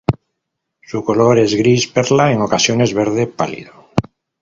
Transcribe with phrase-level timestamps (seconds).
[0.81, 3.91] Su color es gris perla, en ocasiones verde pálido.